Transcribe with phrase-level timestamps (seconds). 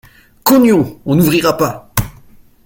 [0.43, 0.99] Cognons!
[1.05, 1.93] On n'ouvrira pas.